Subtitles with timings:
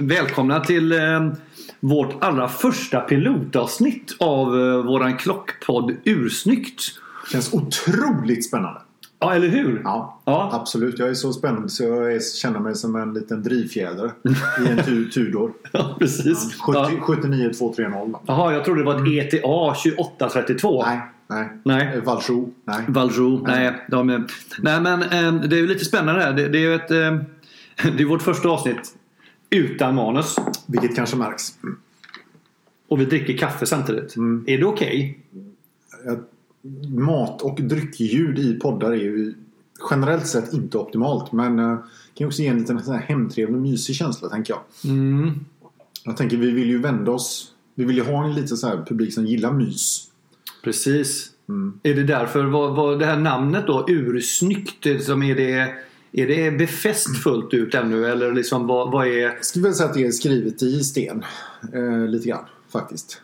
[0.00, 0.98] välkomna till eh,
[1.80, 6.82] vårt allra första pilotavsnitt av eh, våran klockpodd Ursnyggt.
[7.32, 8.80] Känns otroligt spännande.
[9.20, 9.80] Ja, eller hur?
[9.84, 10.50] Ja, Ja.
[10.52, 10.98] absolut.
[10.98, 14.10] Jag är så spänd så jag känner mig som en liten drivfjäder
[14.66, 15.52] i en tu, Tudor.
[15.72, 16.54] Ja, precis.
[16.60, 16.90] 70, Ja.
[17.00, 18.20] 79 230.
[18.26, 20.84] Jaha, jag trodde det var ett ETA 2832.
[20.86, 21.48] Nej, nej.
[21.64, 21.96] Nej.
[21.96, 22.84] Eh, Valjoux, nej.
[22.88, 23.86] Valjoux, nej.
[23.90, 24.24] De är,
[24.58, 25.00] nej men
[25.48, 26.32] det är ju lite spännande här.
[26.32, 26.88] Det, det är ju ett...
[27.96, 28.94] Det är vårt första avsnitt
[29.50, 30.36] utan manus.
[30.66, 31.58] Vilket kanske märks.
[32.88, 34.16] Och vi dricker kaffe samtidigt.
[34.16, 34.44] Mm.
[34.46, 35.18] Är det okej?
[36.06, 36.30] Att
[36.88, 39.34] Mat och dryckljud i poddar är ju
[39.90, 41.32] generellt sett inte optimalt.
[41.32, 41.76] Men eh,
[42.18, 44.92] kan ju också ge en liten sån här hemtrevlig mysig känsla tänker jag.
[44.92, 45.30] Mm.
[46.04, 47.52] Jag tänker vi vill ju vända oss.
[47.74, 50.10] Vi vill ju ha en liten så här publik som gillar mys.
[50.64, 51.30] Precis.
[51.48, 51.80] Mm.
[51.82, 55.74] Är det därför, vad, vad det här namnet då, ursnyggt, det som är det,
[56.12, 59.18] är det befäst fullt ut ännu eller liksom vad, vad är...
[59.18, 61.24] Jag skulle väl säga att det är skrivet i sten.
[61.74, 63.22] Eh, lite grann faktiskt.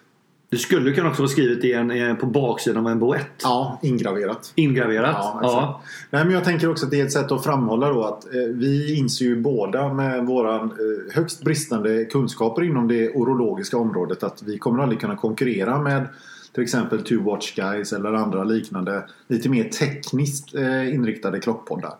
[0.51, 3.21] Det skulle kunna också vara skrivet i en, eh, på baksidan av en boett.
[3.43, 4.53] Ja, ingraverat.
[4.55, 5.17] Ingraverat.
[5.19, 5.83] Ja, Ja.
[6.11, 8.41] Nej, men jag tänker också att det är ett sätt att framhålla då att eh,
[8.55, 14.43] vi inser ju båda med våran eh, högst bristande kunskaper inom det orologiska området att
[14.43, 16.09] vi kommer aldrig kunna konkurrera med
[16.53, 21.95] till exempel Two Watch Guys eller andra liknande lite mer tekniskt eh, inriktade klockpoddar.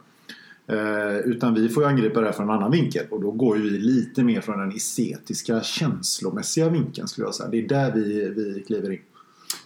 [0.67, 3.57] Eh, utan vi får ju angripa det här från en annan vinkel och då går
[3.57, 7.49] vi lite mer från den estetiska känslomässiga vinkeln skulle jag säga.
[7.49, 8.99] Det är där vi, vi kliver in.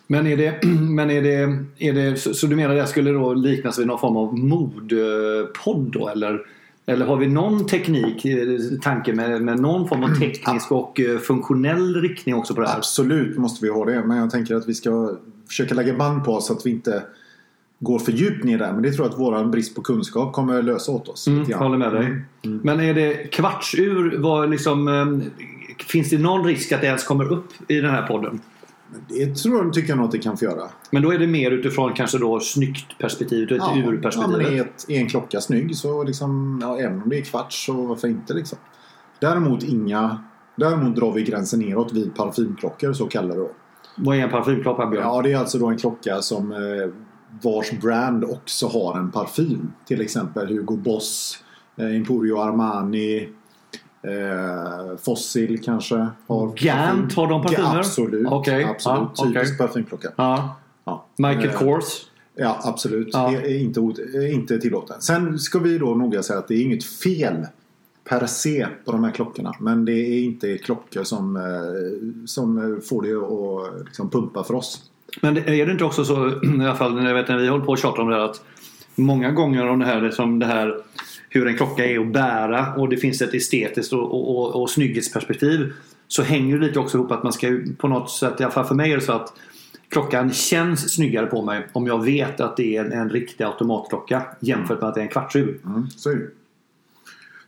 [0.06, 3.10] Men är det, men är det, är det så, så du menar det här skulle
[3.10, 6.46] då liknas vid någon form av modpodd då eller?
[6.86, 11.18] Eller har vi någon teknik, eh, tanke med, med någon form av teknisk och eh,
[11.18, 12.76] funktionell riktning också på det här?
[12.76, 14.04] Absolut måste vi ha det.
[14.04, 15.16] Men jag tänker att vi ska
[15.48, 17.02] försöka lägga band på oss så att vi inte
[17.80, 18.72] går för djupt ner där.
[18.72, 21.26] Men det tror jag att våran brist på kunskap kommer lösa åt oss.
[21.26, 21.62] Mm, grann.
[21.62, 22.04] håller med dig.
[22.04, 22.60] Mm.
[22.62, 24.18] Men är det kvartsur?
[24.18, 28.06] Vad liksom, eh, finns det någon risk att det ens kommer upp i den här
[28.06, 28.40] podden?
[29.08, 30.62] Det tror jag, tycker jag nog att det kan få göra.
[30.90, 34.52] Men då är det mer utifrån kanske då snyggt perspektivet och ett ja, men urperspektivet.
[34.52, 37.72] är, ett, är en klocka snygg så liksom, ja, även om det är kvarts så
[37.72, 38.58] varför inte liksom.
[39.20, 40.18] Däremot inga
[40.58, 43.50] Däremot drar vi gränsen neråt vid parfymklockor så kallar det då.
[43.96, 45.04] Vad är en parfymklocka Björn?
[45.04, 46.58] Ja, det är alltså då en klocka som eh,
[47.42, 49.72] vars brand också har en parfym.
[49.86, 51.38] Till exempel Hugo Boss,
[51.76, 53.28] eh, Emporio Armani,
[54.02, 56.06] eh, Fossil kanske.
[56.26, 57.68] Har Gant, har de parfymer?
[57.68, 58.26] Ja, absolut.
[58.30, 59.08] Okej, absolut.
[59.18, 59.32] okej.
[59.32, 60.08] Typisk parfymklocka.
[60.16, 60.56] Ja.
[60.84, 61.06] Ja.
[61.16, 61.84] Michael Eh, Kors.
[62.34, 63.08] Ja, absolut.
[63.12, 63.30] Ja.
[63.30, 65.00] Det är inte, är inte tillåten.
[65.00, 67.46] Sen ska vi då noga säga att det är inget fel
[68.08, 69.54] per se på de här klockorna.
[69.60, 71.42] Men det är inte klockor som, eh,
[72.26, 74.90] som eh, får det att liksom pumpa för oss.
[75.20, 77.64] Men är det inte också så, i alla fall när jag vet när vi håller
[77.64, 78.42] på och tjatar om det här att
[78.94, 80.76] många gånger om det här, liksom det här
[81.28, 84.70] hur en klocka är att bära och det finns ett estetiskt och, och, och, och
[84.70, 85.72] snygghetsperspektiv
[86.08, 88.64] så hänger det lite också ihop att man ska på något sätt, i alla fall
[88.64, 89.32] för mig är det så att
[89.88, 94.22] klockan känns snyggare på mig om jag vet att det är en, en riktig automatklocka
[94.40, 95.60] jämfört med att det är en kvartsur.
[95.64, 96.28] Mm, så är det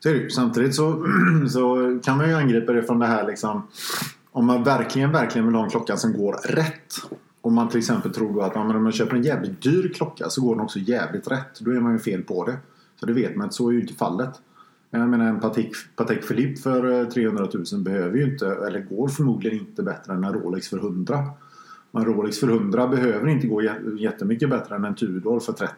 [0.01, 0.31] så är det.
[0.31, 1.07] Samtidigt så,
[1.49, 3.63] så kan man ju angripa det från det här liksom
[4.33, 6.95] om man verkligen, verkligen vill ha en klocka som går rätt.
[7.43, 10.41] Om man till exempel tror att ja, om man köper en jävligt dyr klocka så
[10.43, 11.61] går den också jävligt rätt.
[11.61, 12.57] Då är man ju fel på det.
[13.01, 14.31] Så det vet man att så är ju inte fallet.
[14.91, 19.09] Jag menar en Patek, Patek Philippe för eh, 300 000 behöver ju inte, eller går
[19.09, 21.25] förmodligen inte bättre än en Rolex för 100.
[21.91, 25.75] Men Rolex för 100 behöver inte gå jä- jättemycket bättre än en Tudor för 30.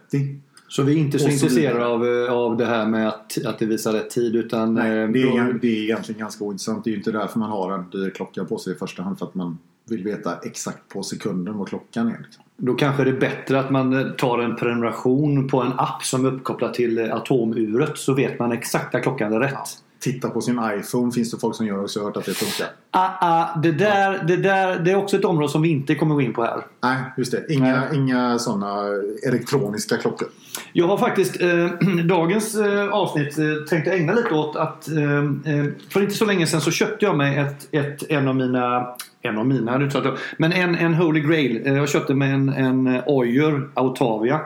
[0.68, 3.58] Så vi är inte så, så intresserade av, eh, av det här med att, att
[3.58, 6.84] det visar rätt tid utan Nej, eh, det, då- är, det är egentligen ganska ointressant.
[6.84, 9.18] Det är ju inte därför man har en dyr klocka på sig i första hand.
[9.18, 12.18] För att man vill veta exakt på sekunden vad klockan är.
[12.22, 12.44] Liksom.
[12.56, 16.26] Då kanske det är bättre att man eh, tar en prenumeration på en app som
[16.26, 19.78] är uppkopplad till eh, atomuret så vet man exakt när klockan är rätt.
[20.00, 21.98] Titta på sin iPhone finns det folk som gör också.
[21.98, 22.66] Jag har hört att det funkar.
[22.90, 26.14] Ah, ah, det, där, det, där, det är också ett område som vi inte kommer
[26.14, 26.66] gå in på här.
[26.82, 27.44] Nej, just det.
[27.48, 27.98] Inga, Nej.
[27.98, 28.86] inga sådana
[29.26, 30.28] elektroniska klockor.
[30.72, 31.66] Jag har faktiskt eh,
[32.04, 35.18] dagens eh, avsnitt eh, tänkt ägna lite åt att eh,
[35.54, 38.94] eh, för inte så länge sedan så köpte jag mig ett, ett, en av mina
[39.22, 39.90] en av mina,
[40.36, 41.62] men en, en Holy Grail.
[41.66, 44.40] Eh, Jag köpte mig en, en Oyer Autavia.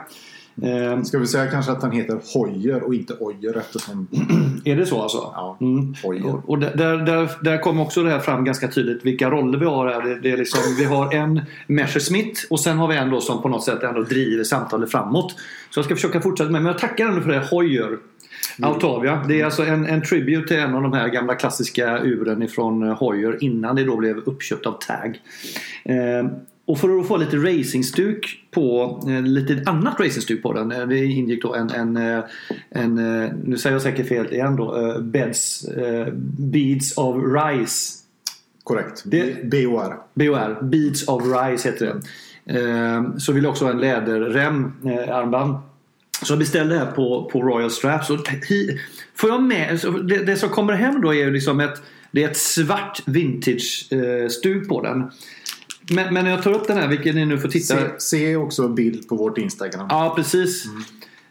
[0.61, 4.07] Eh, Ska vi säga kanske att den heter Hoyer och inte Oyer eftersom...
[4.65, 5.17] är det så alltså?
[5.17, 5.93] Ja, Mm.
[6.03, 6.41] Hoyer.
[6.45, 9.87] Och, där, där, där kommer också det här fram ganska tydligt vilka roller vi har
[9.87, 10.01] här.
[10.01, 13.41] Det, det är liksom, vi har en Messerschmitt och sen har vi en då som
[13.41, 15.35] på något sätt ändå driver samtalet framåt.
[15.69, 17.47] Så jag ska försöka fortsätta med men jag tackar ändå för det.
[17.51, 17.97] Hoyer.
[18.61, 19.23] Autavia.
[19.27, 22.83] Det är alltså en, en tribute till en av de här gamla klassiska uren ifrån
[22.89, 25.19] eh, Hoyer innan det då blev uppköpt av Tag.
[25.85, 26.27] Eh,
[26.65, 30.71] Och för att få lite racingstuk på, eh, lite annat racingstuk på den.
[30.71, 31.97] eh, Det ingick då en, en,
[32.69, 32.95] en
[33.43, 35.65] nu säger jag säkert fel igen då, Beds,
[36.37, 37.93] Beads of Rice.
[38.63, 39.03] Korrekt.
[39.43, 39.95] BOR.
[40.13, 41.95] BOR, Beads of Rice heter.
[42.45, 44.73] Eh, Så vill jag också ha en läderrem,
[45.11, 45.55] armband.
[46.23, 48.09] Så jag beställde här på, på Royal Straps.
[48.09, 48.79] Och hi,
[49.15, 51.81] får jag med, så det, det som kommer hem då är ju liksom ett,
[52.11, 55.11] det är ett svart vintage-stuk på den.
[55.89, 57.75] Men, men när jag tar upp den här, vilket ni nu får titta.
[57.75, 59.87] Se, se också bild på vårt Instagram.
[59.89, 60.65] Ja, precis.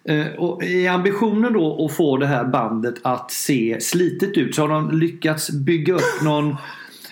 [0.09, 4.63] Eh, Och I ambitionen då att få det här bandet att se slitet ut så
[4.63, 6.57] har de lyckats bygga upp någon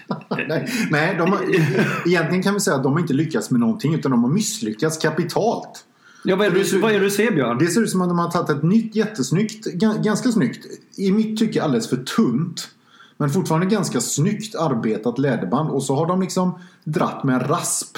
[0.48, 1.40] Nej, nej de har,
[2.06, 4.98] egentligen kan vi säga att de har inte lyckats med någonting utan de har misslyckats
[4.98, 5.84] kapitalt.
[6.24, 7.58] Ja, vad är, det, du- vad är det du ser Björn?
[7.58, 10.66] Det ser ut som att de har tagit ett nytt jättesnyggt, ga- ganska snyggt,
[10.96, 12.68] i mitt tycke alldeles för tunt.
[13.16, 17.96] Men fortfarande ganska snyggt arbetat läderband och så har de liksom dratt med en rasp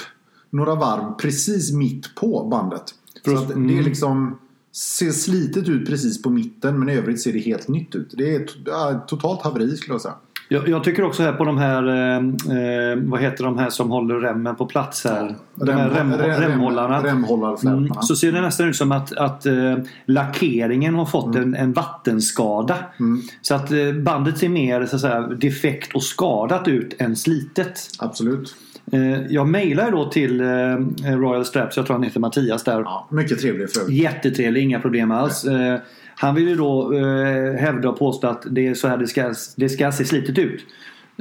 [0.49, 2.83] några varv precis mitt på bandet.
[3.25, 3.79] Så För- att det mm.
[3.79, 4.37] är liksom
[4.71, 8.13] ser slitet ut precis på mitten men i övrigt ser det helt nytt ut.
[8.17, 10.15] Det är ja, totalt haveri skulle jag säga.
[10.49, 13.91] Jag, jag tycker också här på de här, eh, eh, vad heter de här som
[13.91, 15.35] håller remmen på plats här?
[15.55, 17.03] De här rem, rem- remhållarna.
[17.03, 17.77] Remhållarflätarna.
[17.77, 21.73] Mm, så ser det nästan ut som att, att eh, lackeringen har fått en, en
[21.73, 22.75] vattenskada.
[22.99, 23.21] Mm.
[23.41, 27.89] Så att eh, bandet ser mer så att säga, defekt och skadat ut än slitet.
[27.99, 28.55] Absolut.
[28.91, 32.81] Eh, jag mejlar då till eh, Royal Straps, jag tror han heter Mattias där.
[32.81, 33.91] Ja, mycket trevlig för.
[33.91, 35.45] Jättetrevlig, inga problem alls.
[35.45, 35.79] Eh,
[36.19, 39.33] han vill ju då eh, hävda och påstå att det är så här det ska,
[39.55, 40.65] det ska se slitet ut.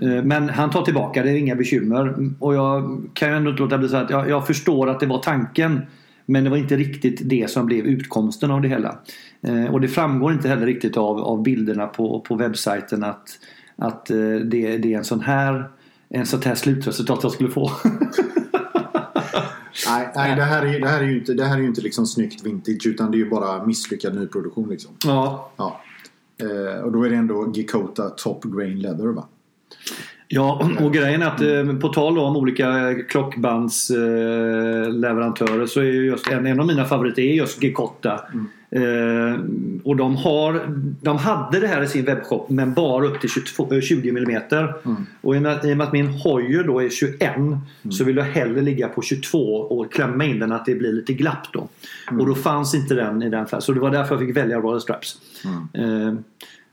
[0.02, 2.14] Eh, men han tar tillbaka, det är inga bekymmer.
[2.38, 5.06] Och jag kan ju ändå inte låta bli så att jag, jag förstår att det
[5.06, 5.80] var tanken.
[6.26, 8.98] Men det var inte riktigt det som blev utkomsten av det hela.
[9.42, 13.28] Eh, och det framgår inte heller riktigt av, av bilderna på, på webbsajten att,
[13.76, 15.64] att eh, det, det är en sån här
[16.08, 17.70] en sånt här slutresultat jag skulle få.
[19.86, 21.80] Nej, nej det, här är, det här är ju inte, det här är ju inte
[21.80, 24.68] liksom snyggt vintage utan det är ju bara misslyckad nyproduktion.
[24.68, 24.94] Liksom.
[25.04, 25.80] ja, Ja.
[26.40, 29.26] Eh, och då är det ändå Gikota Top Grain Leather va?
[30.28, 36.06] Ja, och grejen är att eh, på tal om olika klockbandsleverantörer eh, så är ju
[36.06, 38.20] just en, en av mina favoriter är just Gekotta.
[38.70, 39.40] Eh,
[39.84, 40.66] och de, har,
[41.00, 44.42] de hade det här i sin webbshop men bara upp till 22, eh, 20 mm.
[45.20, 47.32] Och i och, med, i och med att min Hoyer då är 21
[47.90, 51.12] så vill jag hellre ligga på 22 och klämma in den att det blir lite
[51.12, 51.68] glapp då.
[52.20, 53.62] Och då fanns inte den i den färgen.
[53.62, 55.16] Så det var därför jag fick välja Royal Straps.
[55.74, 56.14] Eh,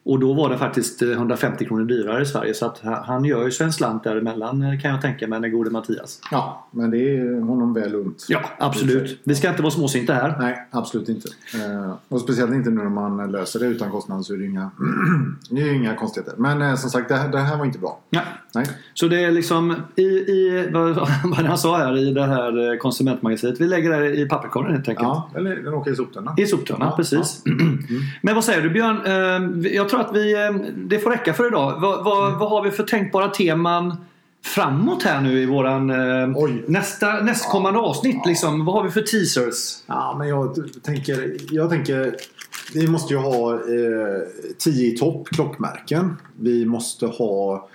[0.05, 3.25] och då var den faktiskt eh, 150 kronor dyrare i Sverige så att ha- han
[3.25, 6.19] gör ju sig en slant däremellan eh, kan jag tänka mig, den gode Mattias.
[6.31, 8.25] Ja, men det är honom väl unt.
[8.29, 9.19] Ja, absolut.
[9.23, 10.35] Vi ska inte vara småsinta här.
[10.39, 11.29] Nej, absolut inte.
[11.55, 14.71] Eh, och speciellt inte nu när man löser det utan kostnad så är det inga,
[15.50, 16.33] det är inga konstigheter.
[16.38, 17.99] Men eh, som sagt, det här, det här var inte bra.
[18.09, 18.21] Ja.
[18.56, 18.65] Nej.
[18.94, 22.77] Så det är liksom i, i vad, vad han sa här i det här eh,
[22.77, 23.61] konsumentmagasinet.
[23.61, 25.03] Vi lägger det i papperskorgen helt enkelt.
[25.07, 26.33] Ja, eller den åker i soptunnan.
[26.38, 27.44] I soptunnan, Ja, precis.
[28.21, 28.97] Men vad säger du Björn?
[29.65, 31.80] Eh, Jag tror att vi, eh, det får räcka för idag.
[31.81, 33.95] Vad, vad, vad har vi för tänkbara teman
[34.45, 36.64] framåt här nu i våran eh, Oj.
[36.68, 38.26] nästa, nästkommande avsnitt?
[38.26, 39.83] Liksom, vad har vi för teasers?
[39.85, 42.16] Ja, men jag tänker, jag tänker
[42.73, 43.59] vi måste ju ha eh,
[44.57, 46.18] 10 i topp klockmärken.
[46.40, 47.69] Vi måste ha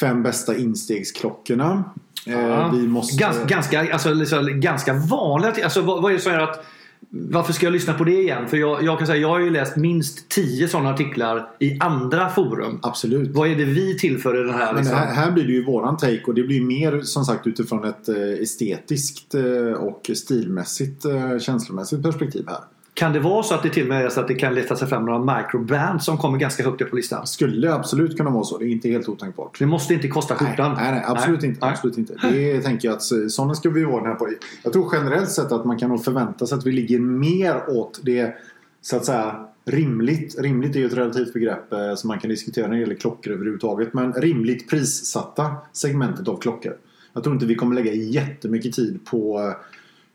[0.00, 1.84] fem bästa instegsklockorna.
[2.26, 3.16] Eh, vi måste...
[3.16, 5.64] Ganska, ganska, alltså, liksom, ganska vanliga.
[5.64, 6.64] Alltså, vad, vad är det som gör att
[7.12, 8.48] varför ska jag lyssna på det igen?
[8.48, 12.28] För jag, jag kan säga jag har ju läst minst tio sådana artiklar i andra
[12.28, 12.78] forum.
[12.82, 13.30] Absolut.
[13.30, 14.74] Vad är det vi tillför i den här?
[14.74, 14.96] Liksom?
[14.96, 18.08] här, här blir det ju våran take och det blir mer som sagt utifrån ett
[18.08, 22.60] eh, estetiskt eh, och stilmässigt eh, känslomässigt perspektiv här.
[23.00, 24.76] Kan det vara så att det till och med är så att det kan leta
[24.76, 27.26] sig fram några microbrands som kommer ganska högt upp på listan?
[27.26, 28.58] Skulle absolut kunna vara så.
[28.58, 29.58] Det är inte helt otänkbart.
[29.58, 30.74] Det måste inte kosta Nej, skjortan.
[30.76, 31.60] nej, nej, absolut inte.
[31.60, 31.70] Nej.
[31.70, 32.14] Absolut inte.
[32.22, 34.28] Det tänker jag att eh, sådana ska vi vara här på.
[34.62, 38.00] Jag tror generellt sett att man kan nog förvänta sig att vi ligger mer åt
[38.02, 38.34] det
[38.82, 40.40] så att säga rimligt.
[40.40, 43.32] Rimligt är ju ett relativt begrepp eh, som man kan diskutera när det gäller klockor
[43.32, 43.94] överhuvudtaget.
[43.94, 46.76] Men rimligt prissatta segmentet av klockor.
[47.12, 49.66] Jag tror inte vi kommer lägga jättemycket tid på eh,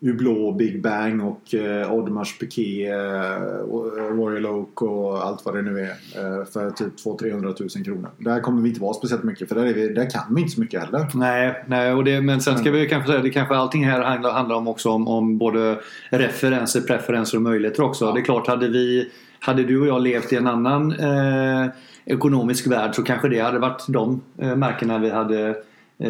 [0.02, 5.62] Hublot, Big Bang och eh, Audemars Piguet, eh, eh, Royal Oak och allt vad det
[5.62, 5.90] nu är.
[5.90, 8.10] Eh, för typ 200-300 000 kronor.
[8.18, 10.54] Där kommer vi inte vara speciellt mycket för där, är vi, där kan vi inte
[10.54, 11.08] så mycket heller.
[11.14, 14.32] Nej, nej och det, men sen ska vi kanske säga det kanske allting här handlar,
[14.32, 18.06] handlar om också om, om både referenser, preferenser och möjligheter också.
[18.06, 18.12] Ja.
[18.12, 21.66] Det är klart, hade vi hade du och jag levt i en annan eh,
[22.06, 25.56] ekonomisk värld så kanske det hade varit de eh, märkena vi hade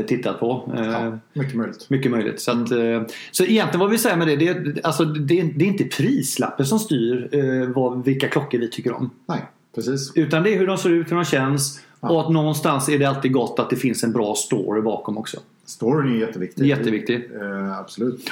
[0.07, 0.71] tittat på.
[0.77, 1.89] Eh, Ja, mycket möjligt.
[1.89, 2.41] Mycket möjligt.
[2.41, 3.01] Så, att, eh,
[3.31, 6.65] så egentligen vad vi säger med det, det, är- alltså, det, det är inte prislappen
[6.65, 9.09] som styr eh, vad, vilka klockor vi tycker om.
[9.25, 9.41] Nej,
[9.75, 10.11] precis.
[10.15, 12.09] Utan det är hur de ser ut, hur de känns Ja.
[12.11, 15.37] Och att någonstans är det alltid gott att det finns en bra story bakom också.
[15.65, 16.65] Storyn är jätteviktig.
[16.65, 17.15] Jätteviktig.
[17.41, 18.31] Eh, absolut.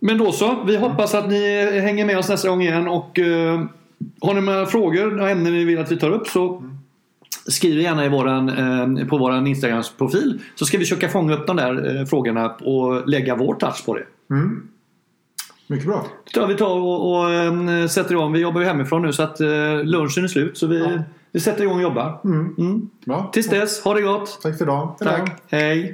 [0.00, 0.64] Men då så.
[0.66, 2.88] Vi hoppas att ni hänger med oss nästa gång igen.
[2.88, 3.64] Och eh,
[4.20, 6.62] har ni några frågor och ämnen ni vill att vi tar upp så
[7.48, 10.40] skriv gärna i våran, eh, på vår Instagrams-profil.
[10.54, 13.94] Så ska vi försöka fånga upp de där eh, frågorna och lägga vår touch på
[13.94, 14.04] det.
[14.34, 14.68] Mm.
[15.66, 16.06] Mycket bra.
[16.24, 18.32] Så tar vi tar och, och eh, sätter igång.
[18.32, 20.58] Vi jobbar ju hemifrån nu så att eh, lunchen är slut.
[20.58, 21.02] Så vi, Ja.
[21.32, 22.20] vi sätter igång och jobbar.
[22.24, 22.54] Mm.
[22.58, 22.90] Mm.
[23.06, 23.30] Bra.
[23.32, 24.38] Tills dess, ha det gott!
[24.42, 24.96] Tack för idag.
[24.98, 25.04] Då.
[25.04, 25.92] Tack, hej!